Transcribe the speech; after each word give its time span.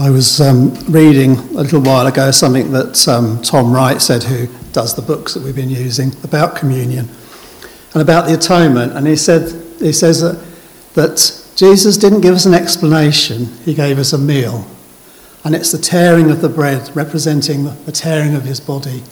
I 0.00 0.08
was 0.08 0.40
um, 0.40 0.72
reading 0.88 1.32
a 1.32 1.60
little 1.60 1.82
while 1.82 2.06
ago 2.06 2.30
something 2.30 2.72
that 2.72 3.06
um, 3.06 3.42
Tom 3.42 3.70
Wright 3.70 4.00
said, 4.00 4.22
who 4.22 4.46
does 4.72 4.96
the 4.96 5.02
books 5.02 5.34
that 5.34 5.42
we've 5.42 5.54
been 5.54 5.68
using 5.68 6.14
about 6.24 6.56
communion 6.56 7.06
and 7.92 8.00
about 8.00 8.26
the 8.26 8.32
atonement. 8.32 8.94
And 8.94 9.06
he 9.06 9.14
said, 9.14 9.52
he 9.78 9.92
says 9.92 10.22
that, 10.22 10.42
that 10.94 11.44
Jesus 11.54 11.98
didn't 11.98 12.22
give 12.22 12.34
us 12.34 12.46
an 12.46 12.54
explanation; 12.54 13.48
he 13.66 13.74
gave 13.74 13.98
us 13.98 14.14
a 14.14 14.18
meal, 14.18 14.66
and 15.44 15.54
it's 15.54 15.70
the 15.70 15.76
tearing 15.76 16.30
of 16.30 16.40
the 16.40 16.48
bread 16.48 16.96
representing 16.96 17.64
the 17.84 17.92
tearing 17.92 18.34
of 18.34 18.44
his 18.44 18.58
body, 18.58 19.02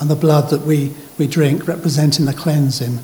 and 0.00 0.10
the 0.10 0.16
blood 0.16 0.50
that 0.50 0.62
we, 0.62 0.94
we 1.16 1.28
drink 1.28 1.68
representing 1.68 2.24
the 2.24 2.34
cleansing. 2.34 2.98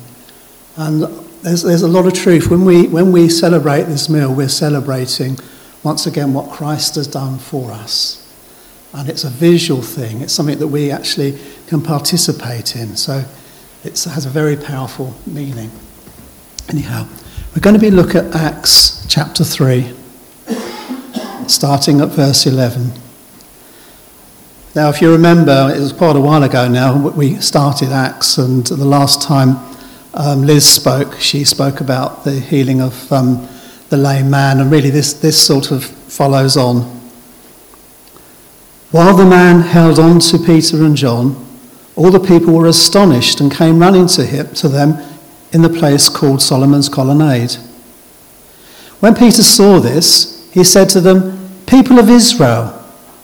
And 0.75 1.03
there's, 1.43 1.63
there's 1.63 1.83
a 1.83 1.87
lot 1.87 2.07
of 2.07 2.13
truth 2.13 2.49
when 2.49 2.65
we 2.65 2.89
when 2.89 3.13
we 3.13 3.29
celebrate 3.29 3.83
this 3.83 4.09
meal. 4.09 4.33
We're 4.33 4.49
celebrating 4.49 5.37
once 5.83 6.05
again 6.05 6.33
what 6.33 6.51
Christ 6.51 6.95
has 6.95 7.07
done 7.07 7.37
for 7.37 7.71
us. 7.71 8.17
And 8.93 9.09
it's 9.09 9.23
a 9.23 9.29
visual 9.29 9.81
thing, 9.81 10.21
it's 10.21 10.33
something 10.33 10.59
that 10.59 10.67
we 10.67 10.91
actually 10.91 11.37
can 11.67 11.81
participate 11.81 12.75
in. 12.75 12.95
So 12.97 13.23
it 13.83 14.03
has 14.03 14.25
a 14.25 14.29
very 14.29 14.57
powerful 14.57 15.15
meaning. 15.25 15.71
Anyhow, 16.69 17.07
we're 17.55 17.61
going 17.61 17.75
to 17.75 17.79
be 17.79 17.91
looking 17.91 18.17
at 18.17 18.35
Acts 18.35 19.05
chapter 19.07 19.43
3, 19.43 19.93
starting 21.47 22.01
at 22.01 22.09
verse 22.09 22.45
11. 22.45 22.91
Now, 24.73 24.89
if 24.89 25.01
you 25.01 25.11
remember, 25.11 25.73
it 25.75 25.79
was 25.79 25.91
quite 25.91 26.15
a 26.15 26.21
while 26.21 26.43
ago 26.43 26.67
now 26.67 27.09
we 27.09 27.35
started 27.35 27.89
Acts, 27.89 28.37
and 28.37 28.65
the 28.65 28.85
last 28.85 29.21
time 29.21 29.57
um, 30.13 30.43
Liz 30.43 30.65
spoke, 30.65 31.15
she 31.15 31.43
spoke 31.43 31.81
about 31.81 32.23
the 32.23 32.39
healing 32.39 32.81
of 32.81 33.11
um, 33.11 33.47
the 33.91 33.97
lame 33.97 34.29
man, 34.29 34.61
and 34.61 34.71
really 34.71 34.89
this, 34.89 35.11
this 35.11 35.45
sort 35.45 35.69
of 35.69 35.83
follows 35.83 36.55
on. 36.55 36.83
While 38.91 39.17
the 39.17 39.25
man 39.25 39.61
held 39.61 39.99
on 39.99 40.19
to 40.21 40.39
Peter 40.39 40.77
and 40.77 40.95
John, 40.95 41.45
all 41.97 42.09
the 42.09 42.19
people 42.19 42.53
were 42.53 42.67
astonished 42.67 43.41
and 43.41 43.51
came 43.51 43.79
running 43.79 44.07
to 44.07 44.25
him 44.25 44.47
to 44.55 44.69
them 44.69 44.97
in 45.51 45.61
the 45.61 45.69
place 45.69 46.07
called 46.07 46.41
Solomon's 46.41 46.87
Colonnade. 46.87 47.51
When 49.01 49.13
Peter 49.13 49.43
saw 49.43 49.79
this, 49.79 50.49
he 50.53 50.63
said 50.63 50.87
to 50.89 51.01
them, 51.01 51.49
People 51.65 51.99
of 51.99 52.09
Israel, 52.09 52.67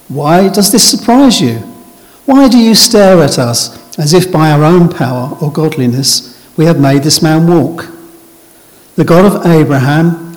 why 0.10 0.50
does 0.50 0.74
this 0.74 0.90
surprise 0.90 1.40
you? 1.40 1.60
Why 2.26 2.50
do 2.50 2.58
you 2.58 2.76
stare 2.76 3.22
at 3.24 3.40
us 3.40 3.98
as 3.98 4.14
if 4.14 4.34
by 4.34 4.52
our 4.52 4.66
own 4.66 4.90
power 4.90 5.38
or 5.40 5.50
godliness 5.50 6.36
we 6.58 6.66
have 6.66 6.80
made 6.80 7.04
this 7.04 7.22
man 7.22 7.48
walk? 7.48 7.88
The 8.96 9.06
God 9.06 9.26
of 9.26 9.46
Abraham, 9.46 10.27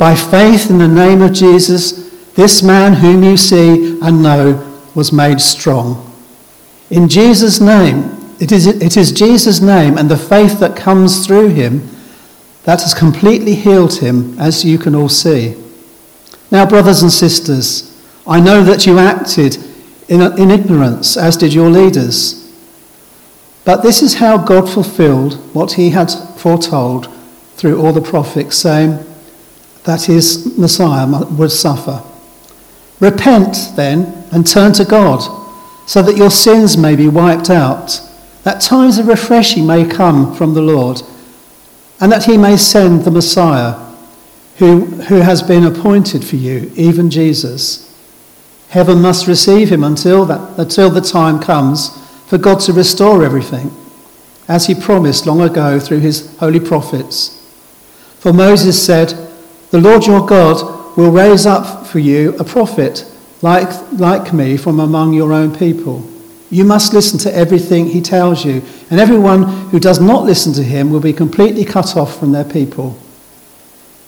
By 0.00 0.14
faith 0.14 0.70
in 0.70 0.78
the 0.78 0.88
name 0.88 1.20
of 1.20 1.34
Jesus, 1.34 2.08
this 2.30 2.62
man 2.62 2.94
whom 2.94 3.22
you 3.22 3.36
see 3.36 4.00
and 4.00 4.22
know 4.22 4.80
was 4.94 5.12
made 5.12 5.42
strong. 5.42 6.10
In 6.88 7.06
Jesus' 7.06 7.60
name, 7.60 8.34
it 8.40 8.50
is, 8.50 8.66
it 8.66 8.96
is 8.96 9.12
Jesus' 9.12 9.60
name 9.60 9.98
and 9.98 10.10
the 10.10 10.16
faith 10.16 10.58
that 10.60 10.74
comes 10.74 11.26
through 11.26 11.48
him 11.48 11.86
that 12.62 12.80
has 12.80 12.94
completely 12.94 13.54
healed 13.54 13.98
him, 13.98 14.40
as 14.40 14.64
you 14.64 14.78
can 14.78 14.94
all 14.94 15.10
see. 15.10 15.54
Now, 16.50 16.64
brothers 16.64 17.02
and 17.02 17.12
sisters, 17.12 18.02
I 18.26 18.40
know 18.40 18.64
that 18.64 18.86
you 18.86 18.98
acted 18.98 19.58
in, 20.08 20.22
in 20.38 20.50
ignorance, 20.50 21.18
as 21.18 21.36
did 21.36 21.52
your 21.52 21.68
leaders. 21.68 22.50
But 23.66 23.82
this 23.82 24.00
is 24.00 24.14
how 24.14 24.38
God 24.38 24.66
fulfilled 24.66 25.34
what 25.54 25.72
he 25.72 25.90
had 25.90 26.10
foretold 26.38 27.14
through 27.56 27.78
all 27.78 27.92
the 27.92 28.00
prophets, 28.00 28.56
saying, 28.56 29.04
that 29.84 30.04
his 30.04 30.56
Messiah 30.58 31.06
would 31.06 31.50
suffer. 31.50 32.02
Repent 33.00 33.72
then 33.76 34.26
and 34.30 34.46
turn 34.46 34.72
to 34.74 34.84
God, 34.84 35.38
so 35.86 36.02
that 36.02 36.16
your 36.16 36.30
sins 36.30 36.76
may 36.76 36.94
be 36.94 37.08
wiped 37.08 37.50
out, 37.50 38.00
that 38.44 38.60
times 38.60 38.98
of 38.98 39.08
refreshing 39.08 39.66
may 39.66 39.84
come 39.84 40.34
from 40.34 40.54
the 40.54 40.62
Lord, 40.62 41.02
and 42.00 42.12
that 42.12 42.24
he 42.24 42.38
may 42.38 42.56
send 42.56 43.04
the 43.04 43.10
Messiah 43.10 43.74
who, 44.56 44.84
who 44.84 45.16
has 45.16 45.42
been 45.42 45.64
appointed 45.64 46.24
for 46.24 46.36
you, 46.36 46.70
even 46.76 47.10
Jesus. 47.10 47.86
Heaven 48.68 49.00
must 49.00 49.26
receive 49.26 49.70
him 49.70 49.82
until, 49.82 50.24
that, 50.26 50.58
until 50.58 50.90
the 50.90 51.00
time 51.00 51.40
comes 51.40 51.88
for 52.26 52.38
God 52.38 52.60
to 52.60 52.72
restore 52.72 53.24
everything, 53.24 53.74
as 54.46 54.66
he 54.66 54.74
promised 54.74 55.26
long 55.26 55.40
ago 55.40 55.80
through 55.80 56.00
his 56.00 56.36
holy 56.36 56.60
prophets. 56.60 57.36
For 58.18 58.32
Moses 58.32 58.84
said, 58.84 59.29
the 59.70 59.80
Lord 59.80 60.06
your 60.06 60.26
God 60.26 60.96
will 60.96 61.10
raise 61.10 61.46
up 61.46 61.86
for 61.86 61.98
you 61.98 62.36
a 62.38 62.44
prophet 62.44 63.04
like, 63.42 63.70
like 63.92 64.32
me 64.32 64.56
from 64.56 64.80
among 64.80 65.12
your 65.12 65.32
own 65.32 65.54
people. 65.54 66.06
You 66.50 66.64
must 66.64 66.92
listen 66.92 67.18
to 67.20 67.34
everything 67.34 67.86
he 67.86 68.00
tells 68.00 68.44
you, 68.44 68.62
and 68.90 68.98
everyone 68.98 69.44
who 69.70 69.78
does 69.78 70.00
not 70.00 70.24
listen 70.24 70.52
to 70.54 70.64
him 70.64 70.90
will 70.90 71.00
be 71.00 71.12
completely 71.12 71.64
cut 71.64 71.96
off 71.96 72.18
from 72.18 72.32
their 72.32 72.44
people. 72.44 72.98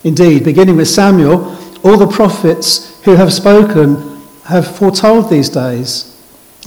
Indeed, 0.02 0.44
beginning 0.44 0.76
with 0.76 0.88
Samuel, 0.88 1.56
all 1.84 1.96
the 1.96 2.08
prophets 2.08 3.00
who 3.04 3.14
have 3.14 3.32
spoken 3.32 4.20
have 4.44 4.76
foretold 4.76 5.30
these 5.30 5.48
days. 5.48 6.08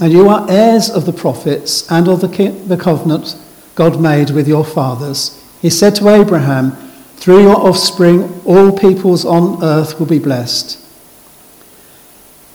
And 0.00 0.12
you 0.12 0.28
are 0.28 0.46
heirs 0.50 0.90
of 0.90 1.04
the 1.04 1.12
prophets 1.12 1.90
and 1.90 2.08
of 2.08 2.20
the, 2.20 2.28
the 2.66 2.76
covenant 2.76 3.36
God 3.74 4.00
made 4.00 4.30
with 4.30 4.48
your 4.48 4.64
fathers. 4.64 5.42
He 5.60 5.70
said 5.70 5.94
to 5.96 6.08
Abraham, 6.08 6.76
through 7.16 7.42
your 7.42 7.56
offspring, 7.56 8.40
all 8.44 8.76
peoples 8.76 9.24
on 9.24 9.62
earth 9.62 9.98
will 9.98 10.06
be 10.06 10.18
blessed. 10.18 10.82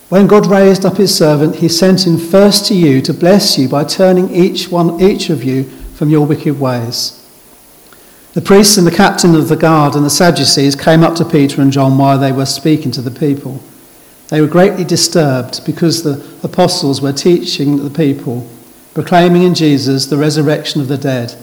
When 0.10 0.28
God 0.28 0.46
raised 0.46 0.86
up 0.86 0.98
his 0.98 1.16
servant, 1.16 1.56
he 1.56 1.70
sent 1.70 2.06
him 2.06 2.18
first 2.18 2.66
to 2.68 2.74
you 2.74 3.02
to 3.02 3.14
bless 3.14 3.58
you 3.58 3.70
by 3.70 3.86
turning 3.86 4.30
each 4.34 4.70
one, 4.70 5.02
each 5.02 5.30
of 5.30 5.44
you 5.44 5.64
from 5.96 6.10
your 6.10 6.26
wicked 6.26 6.60
ways. 6.60 7.18
The 8.34 8.42
priests 8.42 8.78
and 8.78 8.88
the 8.88 8.92
captain 8.92 9.36
of 9.36 9.50
the 9.50 9.58
guard 9.58 9.96
and 9.96 10.06
the 10.06 10.10
Sadducees 10.10 10.76
came 10.76 11.04
up 11.04 11.16
to 11.16 11.26
Peter 11.26 11.62
and 11.62 11.72
John 11.72 11.98
while 11.98 12.18
they 12.18 12.32
were 12.32 12.46
speaking 12.46 12.92
to 12.92 13.02
the 13.02 13.12
people. 13.12 13.62
They 14.30 14.40
were 14.40 14.48
greatly 14.48 14.86
disturbed 14.86 15.66
because 15.66 16.04
the 16.04 16.26
apostles 16.44 17.02
were 17.02 17.12
teaching 17.12 17.84
the 17.84 17.90
people, 17.90 18.50
proclaiming 18.94 19.44
in 19.44 19.54
Jesus 19.54 20.06
the 20.06 20.18
resurrection 20.18 20.80
of 20.80 20.88
the 20.88 20.98
dead. 20.98 21.36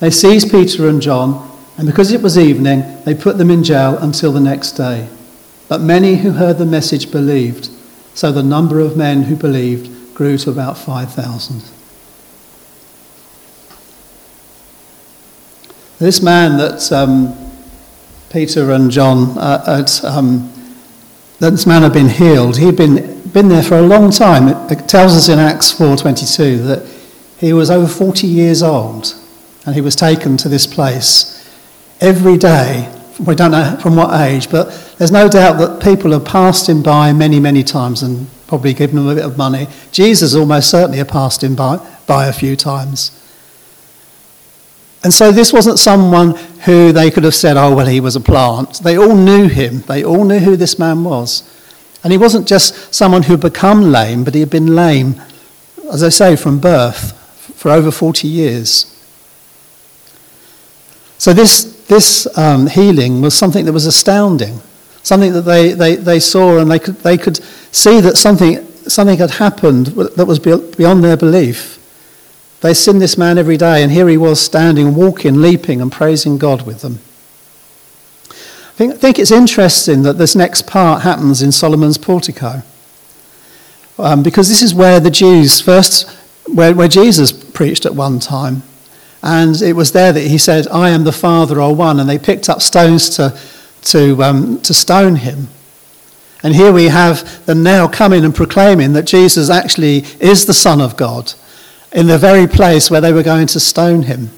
They 0.00 0.10
seized 0.10 0.50
Peter 0.50 0.88
and 0.88 1.00
John 1.00 1.51
and 1.82 1.88
because 1.88 2.12
it 2.12 2.22
was 2.22 2.38
evening, 2.38 2.84
they 3.04 3.12
put 3.12 3.38
them 3.38 3.50
in 3.50 3.64
jail 3.64 3.98
until 3.98 4.30
the 4.30 4.38
next 4.38 4.74
day. 4.74 5.08
But 5.68 5.80
many 5.80 6.14
who 6.14 6.30
heard 6.30 6.58
the 6.58 6.64
message 6.64 7.10
believed, 7.10 7.70
so 8.14 8.30
the 8.30 8.40
number 8.40 8.78
of 8.78 8.96
men 8.96 9.24
who 9.24 9.34
believed 9.34 10.14
grew 10.14 10.38
to 10.38 10.50
about 10.50 10.78
5,000. 10.78 11.60
This 15.98 16.22
man 16.22 16.56
that 16.58 16.92
um, 16.92 17.36
Peter 18.30 18.70
and 18.70 18.88
John, 18.88 19.36
uh, 19.36 19.64
had, 19.64 19.90
um, 20.04 20.52
this 21.40 21.66
man 21.66 21.82
had 21.82 21.92
been 21.92 22.10
healed. 22.10 22.58
He'd 22.58 22.76
been, 22.76 23.28
been 23.30 23.48
there 23.48 23.64
for 23.64 23.78
a 23.78 23.82
long 23.82 24.12
time. 24.12 24.46
It, 24.46 24.78
it 24.78 24.88
tells 24.88 25.16
us 25.16 25.28
in 25.28 25.40
Acts 25.40 25.72
4.22 25.72 26.64
that 26.64 26.88
he 27.38 27.52
was 27.52 27.72
over 27.72 27.88
40 27.88 28.28
years 28.28 28.62
old 28.62 29.16
and 29.66 29.74
he 29.74 29.80
was 29.80 29.96
taken 29.96 30.36
to 30.36 30.48
this 30.48 30.64
place 30.64 31.41
every 32.02 32.36
day. 32.36 32.92
We 33.24 33.34
don't 33.34 33.52
know 33.52 33.78
from 33.80 33.96
what 33.96 34.20
age, 34.20 34.50
but 34.50 34.94
there's 34.98 35.12
no 35.12 35.28
doubt 35.28 35.58
that 35.58 35.82
people 35.82 36.12
have 36.12 36.24
passed 36.24 36.68
him 36.68 36.82
by 36.82 37.12
many, 37.12 37.38
many 37.38 37.62
times 37.62 38.02
and 38.02 38.26
probably 38.48 38.74
given 38.74 38.98
him 38.98 39.08
a 39.08 39.14
bit 39.14 39.24
of 39.24 39.38
money. 39.38 39.68
Jesus 39.92 40.34
almost 40.34 40.68
certainly 40.68 40.98
had 40.98 41.08
passed 41.08 41.42
him 41.42 41.54
by, 41.54 41.78
by 42.06 42.26
a 42.26 42.32
few 42.32 42.56
times. 42.56 43.18
And 45.04 45.12
so 45.12 45.32
this 45.32 45.52
wasn't 45.52 45.78
someone 45.78 46.36
who 46.64 46.92
they 46.92 47.10
could 47.10 47.24
have 47.24 47.34
said, 47.34 47.56
oh, 47.56 47.74
well, 47.74 47.86
he 47.86 48.00
was 48.00 48.16
a 48.16 48.20
plant. 48.20 48.80
They 48.82 48.96
all 48.96 49.16
knew 49.16 49.48
him. 49.48 49.80
They 49.82 50.04
all 50.04 50.24
knew 50.24 50.38
who 50.38 50.56
this 50.56 50.78
man 50.78 51.04
was. 51.04 51.48
And 52.04 52.12
he 52.12 52.18
wasn't 52.18 52.48
just 52.48 52.94
someone 52.94 53.24
who 53.24 53.34
had 53.34 53.40
become 53.40 53.92
lame, 53.92 54.24
but 54.24 54.34
he 54.34 54.40
had 54.40 54.50
been 54.50 54.74
lame, 54.74 55.20
as 55.92 56.02
I 56.02 56.08
say, 56.08 56.36
from 56.36 56.60
birth 56.60 57.12
for 57.56 57.70
over 57.70 57.90
40 57.90 58.28
years. 58.28 58.88
So 61.18 61.32
this, 61.32 61.71
this 61.92 62.26
um, 62.38 62.66
healing 62.66 63.20
was 63.20 63.34
something 63.34 63.66
that 63.66 63.72
was 63.72 63.86
astounding. 63.86 64.60
something 65.02 65.32
that 65.32 65.42
they, 65.42 65.72
they, 65.72 65.96
they 65.96 66.20
saw 66.20 66.58
and 66.58 66.70
they 66.70 66.78
could, 66.78 66.96
they 66.96 67.18
could 67.18 67.36
see 67.74 68.00
that 68.00 68.16
something, 68.16 68.64
something 68.88 69.18
had 69.18 69.32
happened 69.32 69.86
that 69.86 70.26
was 70.26 70.38
beyond 70.38 71.04
their 71.04 71.16
belief. 71.16 71.78
They 72.60 72.74
sinned 72.74 73.02
this 73.02 73.18
man 73.18 73.38
every 73.38 73.56
day, 73.56 73.82
and 73.82 73.90
here 73.90 74.08
he 74.08 74.16
was 74.16 74.40
standing, 74.40 74.94
walking, 74.94 75.42
leaping, 75.42 75.80
and 75.80 75.90
praising 75.90 76.38
God 76.38 76.64
with 76.64 76.80
them. 76.80 77.00
I 78.30 78.74
think, 78.74 78.94
I 78.94 78.96
think 78.96 79.18
it's 79.18 79.32
interesting 79.32 80.02
that 80.02 80.18
this 80.18 80.36
next 80.36 80.66
part 80.66 81.02
happens 81.02 81.42
in 81.42 81.50
Solomon's 81.50 81.98
portico. 81.98 82.62
Um, 83.98 84.22
because 84.22 84.48
this 84.48 84.62
is 84.62 84.74
where 84.74 85.00
the 85.00 85.10
Jews 85.10 85.60
first, 85.60 86.08
where, 86.46 86.74
where 86.74 86.88
Jesus 86.88 87.32
preached 87.32 87.84
at 87.84 87.94
one 87.94 88.20
time. 88.20 88.62
And 89.22 89.60
it 89.62 89.74
was 89.74 89.92
there 89.92 90.12
that 90.12 90.26
he 90.26 90.38
said, 90.38 90.66
I 90.68 90.90
am 90.90 91.04
the 91.04 91.12
Father 91.12 91.60
are 91.60 91.72
one. 91.72 92.00
And 92.00 92.08
they 92.08 92.18
picked 92.18 92.48
up 92.48 92.60
stones 92.60 93.08
to, 93.16 93.38
to, 93.82 94.22
um, 94.22 94.60
to 94.62 94.74
stone 94.74 95.16
him. 95.16 95.48
And 96.42 96.54
here 96.54 96.72
we 96.72 96.86
have 96.86 97.46
them 97.46 97.62
now 97.62 97.86
coming 97.86 98.24
and 98.24 98.34
proclaiming 98.34 98.94
that 98.94 99.04
Jesus 99.04 99.48
actually 99.48 99.98
is 100.18 100.46
the 100.46 100.54
Son 100.54 100.80
of 100.80 100.96
God 100.96 101.32
in 101.92 102.08
the 102.08 102.18
very 102.18 102.48
place 102.48 102.90
where 102.90 103.00
they 103.00 103.12
were 103.12 103.22
going 103.22 103.46
to 103.48 103.60
stone 103.60 104.02
him. 104.02 104.30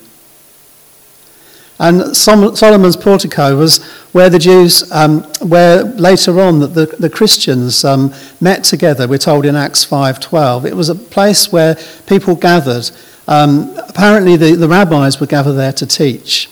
And 1.79 2.17
Solomon's 2.17 2.97
portico 2.97 3.57
was 3.57 3.83
where 4.13 4.31
the 4.31 4.39
Jews, 4.39 4.91
um, 4.93 5.23
where 5.41 5.83
later 5.83 6.41
on 6.41 6.61
the, 6.61 6.67
the, 6.69 6.87
the 6.99 7.11
Christians 7.11 7.85
um, 7.85 8.15
met 8.41 8.63
together, 8.63 9.09
we're 9.09 9.19
told 9.19 9.45
in 9.45 9.57
Acts 9.57 9.85
5.12. 9.85 10.67
It 10.67 10.77
was 10.77 10.89
a 10.89 10.95
place 10.95 11.51
where 11.51 11.77
people 12.07 12.37
gathered. 12.37 12.91
Um, 13.27 13.75
apparently 13.89 14.37
the, 14.37 14.55
the 14.55 14.69
rabbis 14.69 15.21
would 15.21 15.29
gather 15.29 15.53
there 15.53 15.73
to 15.73 15.87
teach. 15.87 16.51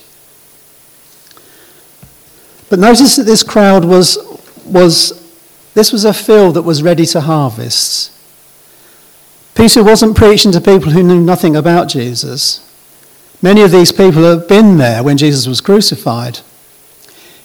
But 2.71 2.79
notice 2.79 3.17
that 3.17 3.25
this 3.25 3.43
crowd 3.43 3.85
was, 3.85 4.17
was, 4.65 5.21
this 5.75 5.93
was 5.93 6.07
a 6.07 6.15
field 6.15 6.55
that 6.55 6.63
was 6.63 6.83
ready 6.83 7.05
to 7.07 7.21
harvest. 7.21 8.11
Peter 9.55 9.85
wasn't 9.85 10.17
preaching 10.17 10.53
to 10.53 10.61
people 10.61 10.93
who 10.93 11.03
knew 11.03 11.21
nothing 11.21 11.55
about 11.55 11.89
Jesus. 11.89 12.67
Many 13.43 13.61
of 13.61 13.73
these 13.73 13.93
people 13.93 14.23
have 14.23 14.49
been 14.49 14.79
there 14.79 15.03
when 15.03 15.19
Jesus 15.19 15.47
was 15.47 15.61
crucified. 15.61 16.39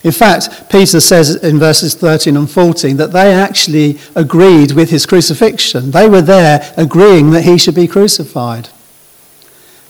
In 0.04 0.12
fact, 0.14 0.70
Peter 0.70 1.02
says 1.02 1.36
in 1.36 1.60
verses 1.60 1.94
13 1.96 2.38
and 2.38 2.50
14 2.50 2.96
that 2.98 3.12
they 3.12 3.34
actually 3.34 3.98
agreed 4.16 4.72
with 4.72 4.92
his 4.92 5.06
crucifixion. 5.06 5.92
They 5.92 6.08
were 6.08 6.22
there 6.22 6.74
agreeing 6.78 7.32
that 7.32 7.44
he 7.44 7.58
should 7.58 7.76
be 7.76 7.88
crucified. 7.88 8.70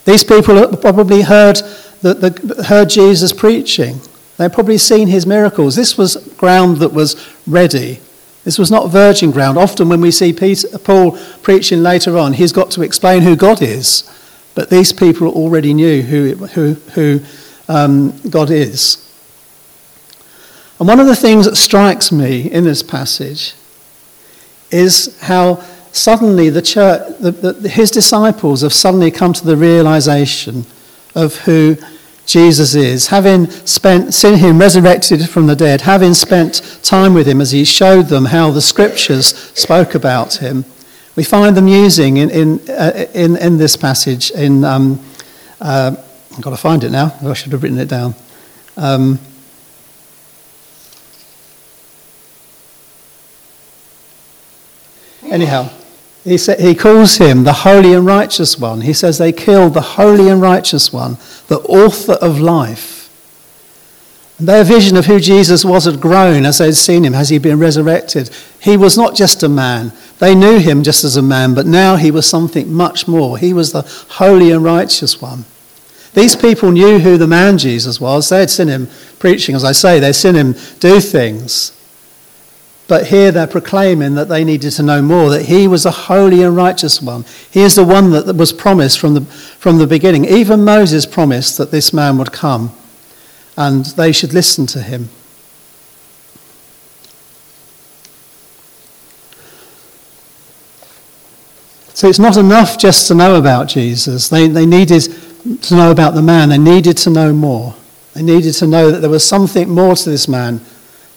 These 0.07 0.23
people 0.23 0.77
probably 0.77 1.23
heard, 1.23 1.57
the, 2.01 2.13
the, 2.13 2.63
heard 2.63 2.89
Jesus 2.89 3.33
preaching. 3.33 3.99
They'd 4.37 4.53
probably 4.53 4.77
seen 4.77 5.09
his 5.09 5.27
miracles. 5.27 5.75
This 5.75 5.97
was 5.97 6.15
ground 6.37 6.77
that 6.77 6.93
was 6.93 7.21
ready. 7.45 7.99
This 8.45 8.57
was 8.57 8.71
not 8.71 8.89
virgin 8.89 9.31
ground. 9.31 9.57
Often, 9.57 9.89
when 9.89 9.99
we 9.99 10.11
see 10.11 10.31
Peter, 10.31 10.79
Paul 10.79 11.17
preaching 11.41 11.83
later 11.83 12.17
on, 12.17 12.31
he's 12.31 12.53
got 12.53 12.71
to 12.71 12.83
explain 12.83 13.23
who 13.23 13.35
God 13.35 13.61
is. 13.61 14.09
But 14.55 14.69
these 14.69 14.93
people 14.93 15.27
already 15.27 15.73
knew 15.73 16.01
who, 16.01 16.35
who, 16.35 16.73
who 16.93 17.19
um, 17.67 18.17
God 18.29 18.49
is. 18.49 19.05
And 20.79 20.87
one 20.87 21.01
of 21.01 21.07
the 21.07 21.17
things 21.17 21.45
that 21.47 21.57
strikes 21.57 22.13
me 22.13 22.49
in 22.49 22.63
this 22.63 22.81
passage 22.81 23.55
is 24.71 25.19
how 25.19 25.61
suddenly 25.97 26.49
the 26.49 26.61
church, 26.61 27.17
the, 27.19 27.31
the, 27.31 27.69
his 27.69 27.91
disciples 27.91 28.61
have 28.61 28.73
suddenly 28.73 29.11
come 29.11 29.33
to 29.33 29.45
the 29.45 29.57
realization 29.57 30.65
of 31.15 31.35
who 31.39 31.77
Jesus 32.27 32.75
is, 32.75 33.07
having 33.07 33.49
spent, 33.49 34.13
seen 34.13 34.37
him 34.37 34.59
resurrected 34.59 35.29
from 35.29 35.47
the 35.47 35.55
dead, 35.55 35.81
having 35.81 36.13
spent 36.13 36.79
time 36.83 37.13
with 37.13 37.25
him 37.25 37.39
as 37.39 37.51
he 37.51 37.63
showed 37.63 38.07
them 38.07 38.25
how 38.25 38.51
the 38.51 38.61
scriptures 38.61 39.27
spoke 39.57 39.95
about 39.95 40.35
him. 40.35 40.65
We 41.15 41.23
find 41.23 41.55
them 41.55 41.69
using 41.69 42.17
in, 42.17 42.29
in, 42.29 42.69
uh, 42.69 43.05
in, 43.13 43.37
in, 43.37 43.57
this 43.57 43.77
passage 43.77 44.29
in, 44.31 44.65
um, 44.65 45.03
uh, 45.61 45.95
I've 46.31 46.41
got 46.41 46.49
to 46.51 46.57
find 46.57 46.83
it 46.83 46.91
now, 46.91 47.15
I 47.23 47.33
should 47.33 47.53
have 47.53 47.63
written 47.63 47.79
it 47.79 47.87
down. 47.87 48.13
Um, 48.75 49.19
anyhow, 55.23 55.69
he, 56.27 56.37
sa- 56.37 56.57
he 56.57 56.75
calls 56.75 57.17
him 57.17 57.43
the 57.43 57.53
Holy 57.53 57.93
and 57.93 58.05
Righteous 58.05 58.57
One. 58.57 58.81
He 58.81 58.93
says 58.93 59.17
they 59.17 59.31
killed 59.31 59.73
the 59.73 59.81
Holy 59.81 60.29
and 60.29 60.41
Righteous 60.41 60.91
One, 60.91 61.17
the 61.47 61.59
author 61.61 62.13
of 62.13 62.39
life. 62.39 62.97
And 64.37 64.47
their 64.47 64.63
vision 64.63 64.97
of 64.97 65.05
who 65.05 65.19
Jesus 65.19 65.65
was 65.65 65.85
had 65.85 65.99
grown 65.99 66.45
as 66.45 66.59
they'd 66.59 66.73
seen 66.73 67.03
him, 67.05 67.15
as 67.15 67.29
he'd 67.29 67.41
been 67.41 67.59
resurrected. 67.59 68.29
He 68.59 68.77
was 68.77 68.97
not 68.97 69.15
just 69.15 69.41
a 69.41 69.49
man. 69.49 69.93
They 70.19 70.35
knew 70.35 70.59
him 70.59 70.83
just 70.83 71.03
as 71.03 71.17
a 71.17 71.21
man, 71.21 71.55
but 71.55 71.65
now 71.65 71.95
he 71.95 72.11
was 72.11 72.29
something 72.29 72.71
much 72.71 73.07
more. 73.07 73.37
He 73.37 73.53
was 73.53 73.71
the 73.71 73.81
Holy 74.09 74.51
and 74.51 74.63
Righteous 74.63 75.21
One. 75.21 75.45
These 76.13 76.35
people 76.35 76.71
knew 76.71 76.99
who 76.99 77.17
the 77.17 77.27
man 77.27 77.57
Jesus 77.57 78.01
was. 78.01 78.29
They 78.29 78.39
had 78.39 78.49
seen 78.49 78.67
him 78.67 78.89
preaching, 79.19 79.55
as 79.55 79.63
I 79.63 79.71
say, 79.71 79.99
they'd 79.99 80.13
seen 80.13 80.35
him 80.35 80.55
do 80.79 80.99
things. 80.99 81.76
But 82.87 83.07
here 83.07 83.31
they're 83.31 83.47
proclaiming 83.47 84.15
that 84.15 84.29
they 84.29 84.45
needed 84.45 84.71
to 84.71 84.83
know 84.83 85.01
more, 85.01 85.29
that 85.29 85.45
he 85.45 85.67
was 85.67 85.85
a 85.85 85.91
holy 85.91 86.41
and 86.41 86.55
righteous 86.55 87.01
one. 87.01 87.25
He 87.51 87.61
is 87.61 87.75
the 87.75 87.83
one 87.83 88.11
that 88.11 88.35
was 88.35 88.53
promised 88.53 88.99
from 88.99 89.13
the, 89.13 89.21
from 89.21 89.77
the 89.77 89.87
beginning. 89.87 90.23
Even 90.25 90.63
Moses 90.63 91.05
promised 91.05 91.57
that 91.57 91.71
this 91.71 91.91
man 91.91 92.17
would 92.17 92.31
come 92.31 92.71
and 93.57 93.85
they 93.85 94.13
should 94.13 94.33
listen 94.33 94.65
to 94.67 94.81
him. 94.81 95.09
So 101.93 102.07
it's 102.07 102.19
not 102.19 102.37
enough 102.37 102.77
just 102.77 103.07
to 103.07 103.15
know 103.15 103.37
about 103.37 103.67
Jesus. 103.67 104.29
They, 104.29 104.47
they 104.47 104.67
needed 104.67 105.01
to 105.63 105.75
know 105.75 105.91
about 105.91 106.13
the 106.13 106.21
man. 106.21 106.49
They 106.49 106.59
needed 106.59 106.95
to 106.97 107.09
know 107.09 107.33
more. 107.33 107.75
They 108.13 108.21
needed 108.21 108.53
to 108.53 108.67
know 108.67 108.91
that 108.91 108.99
there 108.99 109.09
was 109.09 109.25
something 109.25 109.67
more 109.67 109.95
to 109.95 110.09
this 110.09 110.27
man 110.27 110.61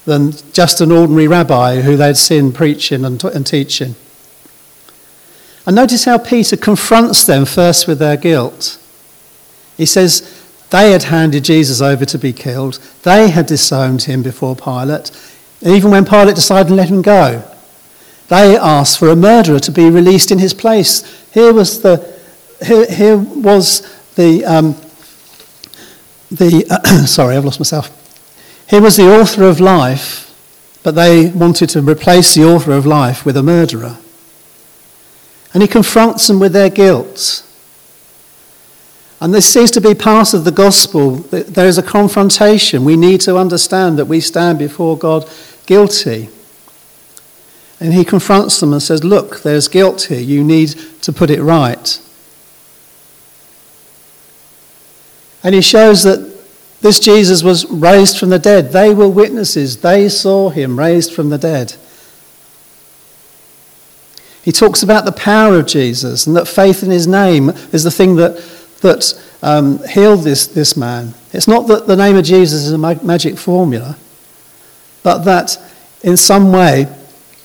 than 0.04 0.32
just 0.52 0.80
an 0.80 0.92
ordinary 0.92 1.28
rabbi 1.28 1.80
who 1.80 1.96
they'd 1.96 2.16
seen 2.16 2.52
preaching 2.52 3.04
and, 3.04 3.22
and 3.24 3.46
teaching. 3.46 3.94
And 5.66 5.76
notice 5.76 6.04
how 6.04 6.18
Peter 6.18 6.56
confronts 6.56 7.24
them 7.26 7.44
first 7.44 7.86
with 7.86 7.98
their 7.98 8.16
guilt. 8.16 8.78
He 9.76 9.86
says 9.86 10.36
they 10.70 10.92
had 10.92 11.04
handed 11.04 11.44
Jesus 11.44 11.80
over 11.80 12.04
to 12.04 12.18
be 12.18 12.32
killed, 12.32 12.78
they 13.02 13.30
had 13.30 13.46
disowned 13.46 14.02
him 14.02 14.22
before 14.22 14.56
Pilate. 14.56 15.10
And 15.62 15.74
even 15.74 15.90
when 15.90 16.04
Pilate 16.06 16.34
decided 16.34 16.68
to 16.70 16.74
let 16.74 16.88
him 16.88 17.02
go, 17.02 17.44
they 18.28 18.56
asked 18.56 18.98
for 18.98 19.08
a 19.08 19.16
murderer 19.16 19.58
to 19.58 19.72
be 19.72 19.90
released 19.90 20.30
in 20.30 20.38
his 20.38 20.54
place. 20.54 21.02
Here 21.34 21.52
was 21.52 21.82
the, 21.82 22.18
here, 22.64 22.86
here 22.86 23.16
was 23.16 23.80
the, 24.14 24.44
um, 24.44 24.76
the 26.30 26.64
uh, 26.70 27.06
sorry, 27.06 27.36
I've 27.36 27.44
lost 27.44 27.60
myself. 27.60 27.99
He 28.70 28.78
was 28.78 28.96
the 28.96 29.12
author 29.12 29.42
of 29.42 29.58
life, 29.58 30.32
but 30.84 30.94
they 30.94 31.28
wanted 31.30 31.70
to 31.70 31.82
replace 31.82 32.36
the 32.36 32.44
author 32.44 32.70
of 32.70 32.86
life 32.86 33.26
with 33.26 33.36
a 33.36 33.42
murderer. 33.42 33.98
And 35.52 35.60
he 35.60 35.68
confronts 35.68 36.28
them 36.28 36.38
with 36.38 36.52
their 36.52 36.70
guilt. 36.70 37.44
And 39.20 39.34
this 39.34 39.52
seems 39.52 39.72
to 39.72 39.80
be 39.80 39.92
part 39.92 40.32
of 40.34 40.44
the 40.44 40.52
gospel. 40.52 41.16
There 41.16 41.66
is 41.66 41.78
a 41.78 41.82
confrontation. 41.82 42.84
We 42.84 42.96
need 42.96 43.20
to 43.22 43.36
understand 43.36 43.98
that 43.98 44.04
we 44.04 44.20
stand 44.20 44.60
before 44.60 44.96
God 44.96 45.28
guilty. 45.66 46.30
And 47.80 47.92
he 47.92 48.04
confronts 48.04 48.60
them 48.60 48.72
and 48.72 48.80
says, 48.80 49.02
Look, 49.02 49.42
there's 49.42 49.66
guilt 49.66 50.02
here. 50.02 50.20
You 50.20 50.44
need 50.44 50.68
to 51.02 51.12
put 51.12 51.28
it 51.28 51.42
right. 51.42 52.00
And 55.42 55.56
he 55.56 55.60
shows 55.60 56.04
that 56.04 56.29
this 56.80 56.98
Jesus 56.98 57.42
was 57.42 57.66
raised 57.66 58.18
from 58.18 58.30
the 58.30 58.38
dead. 58.38 58.72
They 58.72 58.94
were 58.94 59.08
witnesses. 59.08 59.78
They 59.78 60.08
saw 60.08 60.48
him 60.48 60.78
raised 60.78 61.12
from 61.12 61.28
the 61.28 61.38
dead. 61.38 61.74
He 64.42 64.52
talks 64.52 64.82
about 64.82 65.04
the 65.04 65.12
power 65.12 65.58
of 65.58 65.66
Jesus 65.66 66.26
and 66.26 66.34
that 66.36 66.48
faith 66.48 66.82
in 66.82 66.90
his 66.90 67.06
name 67.06 67.50
is 67.72 67.84
the 67.84 67.90
thing 67.90 68.16
that, 68.16 68.36
that 68.80 69.22
um, 69.42 69.86
healed 69.86 70.24
this, 70.24 70.46
this 70.46 70.76
man. 70.76 71.12
It's 71.32 71.46
not 71.46 71.66
that 71.68 71.86
the 71.86 71.96
name 71.96 72.16
of 72.16 72.24
Jesus 72.24 72.64
is 72.64 72.72
a 72.72 72.78
magic 72.78 73.36
formula, 73.36 73.98
but 75.02 75.18
that 75.24 75.58
in 76.02 76.16
some 76.16 76.50
way, 76.52 76.86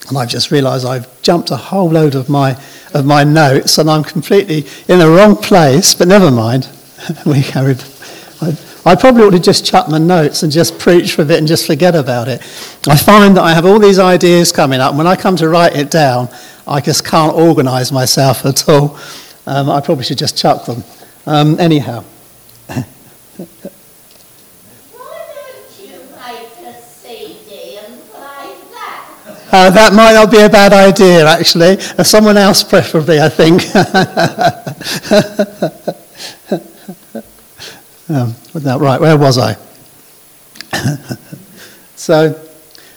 and 0.07 0.17
I've 0.17 0.29
just 0.29 0.51
realised 0.51 0.85
I've 0.85 1.21
jumped 1.21 1.51
a 1.51 1.57
whole 1.57 1.89
load 1.89 2.15
of 2.15 2.29
my, 2.29 2.57
of 2.93 3.05
my 3.05 3.25
notes 3.25 3.77
and 3.77 3.89
I'm 3.89 4.03
completely 4.03 4.65
in 4.87 4.99
the 4.99 5.09
wrong 5.09 5.35
place, 5.35 5.93
but 5.93 6.07
never 6.07 6.31
mind. 6.31 6.69
we 7.25 7.43
carried. 7.43 7.83
I 8.41 8.57
probably 8.93 9.23
ought 9.23 9.31
to 9.31 9.39
just 9.39 9.65
chuck 9.65 9.89
my 9.89 9.97
notes 9.97 10.43
and 10.43 10.51
just 10.51 10.77
preach 10.77 11.15
for 11.15 11.23
a 11.23 11.25
bit 11.25 11.39
and 11.39 11.47
just 11.47 11.65
forget 11.65 11.95
about 11.95 12.27
it. 12.27 12.39
I 12.87 12.95
find 12.95 13.35
that 13.35 13.41
I 13.41 13.51
have 13.51 13.65
all 13.65 13.79
these 13.79 13.97
ideas 13.97 14.51
coming 14.51 14.79
up, 14.79 14.89
and 14.89 14.99
when 14.99 15.07
I 15.07 15.15
come 15.15 15.35
to 15.37 15.49
write 15.49 15.75
it 15.75 15.89
down, 15.89 16.29
I 16.67 16.81
just 16.81 17.03
can't 17.03 17.33
organise 17.33 17.91
myself 17.91 18.45
at 18.45 18.69
all. 18.69 18.99
Um, 19.47 19.71
I 19.71 19.81
probably 19.81 20.03
should 20.03 20.19
just 20.19 20.37
chuck 20.37 20.65
them. 20.65 20.83
Um, 21.25 21.59
anyhow. 21.59 22.03
Why 22.67 22.83
don't 23.35 23.49
you 25.81 25.97
make 26.11 26.67
a 26.67 26.79
CD 26.79 27.77
and 27.77 27.99
uh, 28.13 28.51
that 29.51 29.73
That 29.73 29.93
might 29.93 30.13
not 30.13 30.29
be 30.29 30.41
a 30.41 30.49
bad 30.49 30.73
idea, 30.73 31.25
actually. 31.25 31.77
Uh, 31.97 32.03
someone 32.03 32.37
else, 32.37 32.63
preferably, 32.63 33.19
I 33.19 33.29
think. 33.29 33.63
um, 38.09 38.35
that 38.53 38.79
right, 38.79 39.01
where 39.01 39.17
was 39.17 39.37
I? 39.37 39.57
so, 41.95 42.39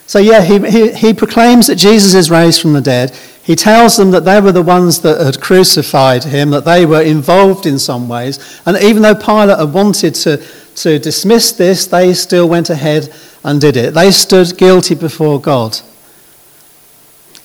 so 0.06 0.18
yeah, 0.18 0.42
he, 0.42 0.58
he, 0.70 0.92
he 0.92 1.14
proclaims 1.14 1.66
that 1.68 1.76
Jesus 1.76 2.14
is 2.14 2.30
raised 2.30 2.60
from 2.60 2.72
the 2.74 2.80
dead. 2.80 3.16
He 3.42 3.56
tells 3.56 3.96
them 3.96 4.10
that 4.10 4.26
they 4.26 4.40
were 4.42 4.52
the 4.52 4.60
ones 4.60 5.00
that 5.00 5.24
had 5.24 5.40
crucified 5.40 6.24
him, 6.24 6.50
that 6.50 6.66
they 6.66 6.84
were 6.84 7.00
involved 7.00 7.64
in 7.64 7.78
some 7.78 8.06
ways. 8.06 8.60
And 8.66 8.76
even 8.82 9.02
though 9.02 9.14
Pilate 9.14 9.58
had 9.58 9.72
wanted 9.72 10.14
to, 10.16 10.44
to 10.76 10.98
dismiss 10.98 11.52
this, 11.52 11.86
they 11.86 12.12
still 12.12 12.46
went 12.46 12.68
ahead 12.68 13.10
and 13.44 13.58
did 13.58 13.78
it. 13.78 13.94
They 13.94 14.10
stood 14.10 14.58
guilty 14.58 14.94
before 14.94 15.40
God. 15.40 15.78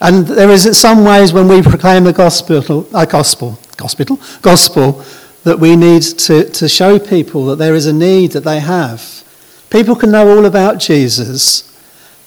And 0.01 0.27
there 0.27 0.50
is 0.50 0.65
in 0.65 0.74
some 0.74 1.05
ways 1.05 1.32
when 1.32 1.48
we 1.48 1.62
proclaim 1.62 2.03
the 2.03 2.12
gospel, 2.12 2.86
uh, 2.93 3.05
gospel, 3.05 3.58
gospel, 3.77 4.20
gospel, 4.41 5.05
that 5.44 5.60
we 5.60 5.76
need 5.76 6.02
to, 6.02 6.50
to 6.50 6.70
show 6.70 6.98
people 6.98 7.46
that 7.46 7.58
there 7.58 7.76
is 7.76 7.86
a 7.86 7.94
need 7.94 8.32
that 8.32 8.44
they 8.44 8.60
have. 8.60 9.24
People 9.70 9.96
can 9.96 10.12
know 10.12 10.38
all 10.38 10.46
about 10.46 10.80
Jesus. 10.80 11.70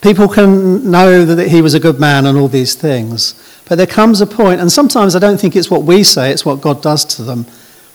People 0.03 0.29
can 0.29 0.91
know 0.91 1.25
that 1.25 1.49
he 1.49 1.63
was 1.63 1.75
a 1.75 1.81
good 1.81 1.99
man 1.99 2.27
and 2.27 2.37
all 2.37 2.49
these 2.49 2.75
things. 2.75 3.35
But 3.69 3.77
there 3.77 3.87
comes 3.87 4.21
a 4.21 4.27
point, 4.27 4.61
and 4.61 4.71
sometimes 4.71 5.17
I 5.17 5.19
don't 5.19 5.41
think 5.41 5.57
it's 5.57 5.71
what 5.71 5.83
we 5.83 6.05
say, 6.05 6.31
it's 6.31 6.45
what 6.45 6.61
God 6.61 6.83
does 6.83 7.05
to 7.17 7.23
them, 7.23 7.47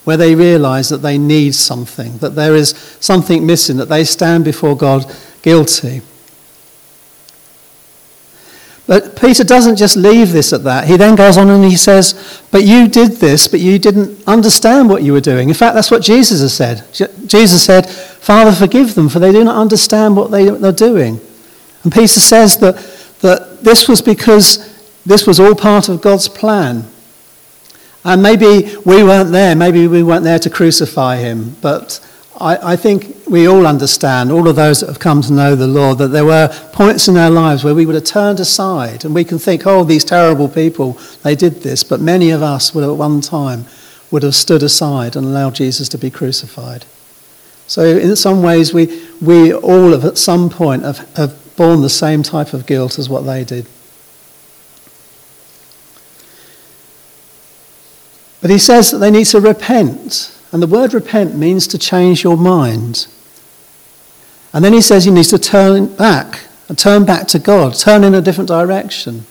where 0.04 0.18
they 0.18 0.36
realize 0.36 0.90
that 0.90 0.98
they 0.98 1.18
need 1.18 1.54
something, 1.56 2.18
that 2.18 2.36
there 2.36 2.56
is 2.56 2.70
something 3.00 3.46
missing, 3.46 3.78
that 3.78 3.90
they 3.90 4.04
stand 4.04 4.44
before 4.44 4.75
God 4.75 5.06
guilty. 5.44 6.01
But 8.91 9.15
Peter 9.15 9.45
doesn't 9.45 9.77
just 9.77 9.95
leave 9.95 10.33
this 10.33 10.51
at 10.51 10.65
that. 10.65 10.86
He 10.86 10.98
then 10.98 11.15
goes 11.15 11.38
on 11.38 11.50
and 11.50 11.63
he 11.63 11.77
says, 11.77 12.43
But 12.51 12.65
you 12.65 12.89
did 12.89 13.13
this, 13.21 13.48
but 13.48 13.62
you 13.62 13.79
didn't 13.79 14.21
understand 14.27 14.89
what 14.89 15.01
you 15.01 15.13
were 15.13 15.21
doing. 15.21 15.48
In 15.48 15.55
fact, 15.55 15.75
that's 15.75 15.89
what 15.89 16.01
Jesus 16.01 16.41
has 16.41 16.53
said. 16.53 16.83
Jesus 17.25 17.63
said, 17.63 17.89
Father, 17.89 18.51
forgive 18.51 18.93
them, 18.95 19.07
for 19.07 19.19
they 19.19 19.31
do 19.31 19.45
not 19.45 19.55
understand 19.55 20.17
what 20.17 20.29
they, 20.29 20.50
are 20.50 20.74
doing. 20.74 21.21
And 21.83 21.93
Peter 21.93 22.19
says 22.19 22.57
that, 22.57 22.75
that 23.21 23.63
this 23.63 23.88
was 23.88 24.01
because 24.01 24.77
this 25.05 25.25
was 25.25 25.39
all 25.39 25.55
part 25.55 25.88
of 25.88 26.01
God's 26.01 26.27
plan. 26.27 26.83
And 28.03 28.21
maybe 28.21 28.75
we 28.83 29.05
weren't 29.05 29.31
there, 29.31 29.55
maybe 29.55 29.88
we 29.88 30.03
weren't 30.03 30.25
there 30.25 30.39
to 30.39 30.50
crucify 30.50 31.15
him, 31.15 31.55
but 31.62 32.05
I, 32.41 32.74
I, 32.74 32.75
think 32.75 33.15
we 33.27 33.48
all 33.48 33.67
understand, 33.67 34.31
all 34.31 34.48
of 34.48 34.55
those 34.55 34.79
that 34.79 34.88
have 34.88 35.00
come 35.00 35.21
to 35.21 35.31
know 35.31 35.55
the 35.55 35.67
Lord, 35.67 36.00
that 36.00 36.07
there 36.07 36.25
were 36.25 36.50
points 36.74 37.07
in 37.07 37.15
our 37.15 37.29
lives 37.29 37.63
where 37.63 37.75
we 37.75 37.86
would 37.86 37.95
have 37.95 38.03
turned 38.03 38.39
aside 38.39 39.05
and 39.05 39.13
we 39.13 39.24
can 39.24 39.38
think, 39.38 39.67
oh, 39.67 39.83
these 39.83 40.03
terrible 40.03 40.50
people, 40.50 40.93
they 41.24 41.36
did 41.36 41.62
this. 41.62 41.83
But 41.83 42.01
many 42.01 42.31
of 42.31 42.41
us 42.41 42.74
would 42.74 42.83
at 42.83 42.98
one 42.98 43.21
time 43.21 43.65
would 44.10 44.24
have 44.24 44.36
stood 44.36 44.63
aside 44.63 45.15
and 45.15 45.25
allowed 45.25 45.55
Jesus 45.55 45.88
to 45.89 45.98
be 45.98 46.10
crucified. 46.10 46.86
So, 47.67 47.83
in 47.83 48.15
some 48.15 48.43
ways, 48.43 48.74
we, 48.74 49.07
we 49.21 49.53
all 49.53 49.91
have 49.91 50.03
at 50.03 50.17
some 50.17 50.50
point 50.50 50.83
have, 50.83 51.15
have 51.15 51.55
borne 51.55 51.81
the 51.81 51.89
same 51.89 52.24
type 52.24 52.53
of 52.53 52.65
guilt 52.65 53.00
as 53.00 53.07
what 53.07 53.21
they 53.21 53.43
did. 53.43 53.67
But 58.41 58.50
he 58.50 58.57
says 58.57 58.91
that 58.91 58.98
they 58.98 59.12
need 59.12 59.27
to 59.27 59.39
repent 59.39 60.36
and 60.51 60.62
the 60.62 60.67
word 60.67 60.93
repent 60.93 61.36
means 61.36 61.67
to 61.67 61.77
change 61.77 62.24
your 62.24 62.38
mind. 62.38 63.08
And 64.53 64.63
then 64.65 64.74
he 64.74 64.81
says 64.81 65.05
he 65.05 65.12
needs 65.12 65.29
to 65.29 65.39
turn 65.39 65.88
back, 65.96 66.41
and 66.67 66.77
turn 66.77 67.05
back 67.05 67.27
to 67.29 67.39
God, 67.39 67.75
turn 67.75 68.03
in 68.03 68.13
a 68.13 68.22
different 68.22 68.48
direction. 68.48 69.25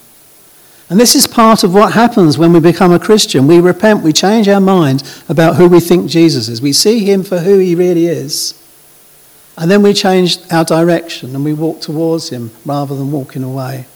And 0.90 0.98
this 0.98 1.14
is 1.14 1.26
part 1.26 1.62
of 1.62 1.72
what 1.72 1.92
happens 1.92 2.36
when 2.36 2.52
we 2.52 2.58
become 2.58 2.92
a 2.92 2.98
Christian. 2.98 3.46
We 3.46 3.60
repent, 3.60 4.02
we 4.02 4.12
change 4.12 4.48
our 4.48 4.60
mind 4.60 5.02
about 5.28 5.54
who 5.54 5.68
we 5.68 5.78
think 5.78 6.10
Jesus 6.10 6.48
is. 6.48 6.60
We 6.60 6.72
see 6.72 7.04
him 7.04 7.22
for 7.22 7.38
who 7.38 7.58
he 7.58 7.76
really 7.76 8.06
is. 8.06 8.60
And 9.56 9.70
then 9.70 9.82
we 9.82 9.92
change 9.94 10.38
our 10.50 10.64
direction 10.64 11.34
and 11.36 11.44
we 11.44 11.52
walk 11.52 11.80
towards 11.80 12.30
him 12.30 12.50
rather 12.64 12.96
than 12.96 13.12
walking 13.12 13.44
away. 13.44 13.86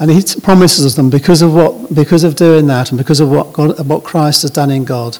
And 0.00 0.10
he 0.10 0.22
promises 0.40 0.94
them 0.94 1.10
because 1.10 1.42
of, 1.42 1.54
what, 1.54 1.92
because 1.94 2.22
of 2.22 2.36
doing 2.36 2.68
that 2.68 2.90
and 2.90 2.98
because 2.98 3.18
of 3.18 3.30
what, 3.30 3.52
God, 3.52 3.86
what 3.86 4.04
Christ 4.04 4.42
has 4.42 4.50
done 4.52 4.70
in 4.70 4.84
God, 4.84 5.18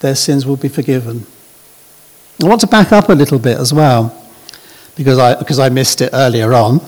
their 0.00 0.14
sins 0.14 0.46
will 0.46 0.56
be 0.56 0.68
forgiven. 0.68 1.26
I 2.42 2.46
want 2.46 2.60
to 2.62 2.66
back 2.66 2.92
up 2.92 3.08
a 3.08 3.12
little 3.12 3.38
bit 3.38 3.58
as 3.58 3.72
well 3.72 4.14
because 4.96 5.18
I, 5.18 5.34
because 5.34 5.58
I 5.58 5.68
missed 5.68 6.00
it 6.00 6.10
earlier 6.12 6.54
on. 6.54 6.80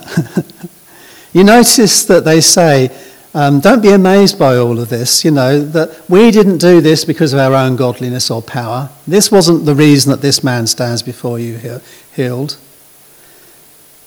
you 1.33 1.45
notice 1.45 2.05
that 2.07 2.25
they 2.25 2.41
say, 2.41 2.91
um, 3.35 3.61
don't 3.61 3.83
be 3.83 3.91
amazed 3.91 4.39
by 4.39 4.57
all 4.57 4.79
of 4.81 4.89
this, 4.89 5.25
you 5.25 5.31
know, 5.31 5.61
that 5.61 6.09
we 6.09 6.31
didn't 6.31 6.59
do 6.59 6.81
this 6.81 7.05
because 7.05 7.33
of 7.33 7.39
our 7.39 7.55
own 7.55 7.77
godliness 7.77 8.31
or 8.31 8.43
power. 8.43 8.91
This 9.07 9.31
wasn't 9.31 9.67
the 9.67 9.75
reason 9.75 10.11
that 10.11 10.21
this 10.21 10.43
man 10.43 10.67
stands 10.67 11.03
before 11.03 11.39
you 11.39 11.83
healed. 12.15 12.59